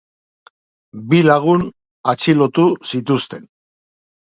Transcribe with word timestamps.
Bi 1.11 1.19
lagun 1.27 1.67
atxilotu 2.15 2.67
zituzten. 2.95 3.49